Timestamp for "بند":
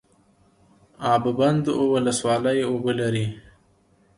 1.37-1.65